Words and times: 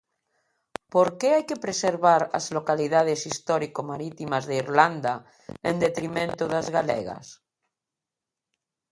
Porqué 0.93 1.29
hai 1.35 1.43
que 1.49 1.61
preservar 1.65 2.21
as 2.37 2.45
localidades 2.57 3.21
histórico 3.31 3.81
marítimas 3.91 4.43
de 4.49 4.55
Irlanda 4.63 5.13
en 5.69 5.75
detrimento 5.85 6.43
das 6.53 6.67
galegas? 6.77 7.25